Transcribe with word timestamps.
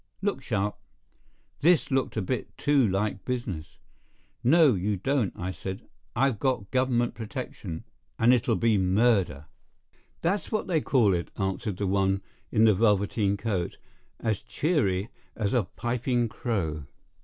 Look 0.23 0.41
sharp!" 0.41 0.79
This 1.59 1.91
looked 1.91 2.17
a 2.17 2.23
bit 2.23 2.57
too 2.57 2.87
like 2.87 3.23
business. 3.23 3.77
"No, 4.43 4.73
you 4.73 4.97
don't!" 4.97 5.31
I 5.37 5.51
said. 5.51 5.83
"I've 6.15 6.39
got 6.39 6.71
government 6.71 7.13
protection, 7.13 7.83
and 8.17 8.33
it'll 8.33 8.55
be 8.55 8.79
murder." 8.79 9.45
"That's 10.21 10.51
what 10.51 10.65
they 10.65 10.81
call 10.81 11.13
it," 11.13 11.29
answered 11.37 11.77
the 11.77 11.85
one 11.85 12.23
in 12.51 12.63
the 12.63 12.73
velveteen 12.73 13.37
coat, 13.37 13.77
as 14.19 14.41
cheery 14.41 15.09
as 15.35 15.53
a 15.53 15.65
piping 15.75 16.27
crow. 16.29 16.85